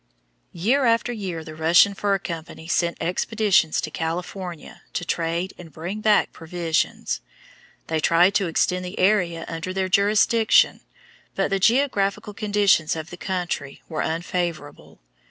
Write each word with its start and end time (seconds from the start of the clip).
Year 0.51 0.85
after 0.85 1.11
year 1.13 1.43
the 1.43 1.53
Russian 1.53 1.93
Fur 1.93 2.17
Company 2.17 2.67
sent 2.67 2.97
expeditions 2.99 3.79
to 3.81 3.91
California 3.91 4.81
to 4.93 5.05
trade 5.05 5.53
and 5.59 5.71
bring 5.71 6.01
back 6.01 6.31
provisions. 6.33 7.21
They 7.85 7.99
tried 7.99 8.33
to 8.33 8.47
extend 8.47 8.83
the 8.83 8.97
area 8.97 9.45
under 9.47 9.71
their 9.73 9.89
jurisdiction, 9.89 10.79
but 11.35 11.51
the 11.51 11.59
geographical 11.59 12.33
conditions 12.33 12.95
of 12.95 13.11
the 13.11 13.15
country 13.17 13.83
were 13.87 14.01
unfavorable. 14.01 14.97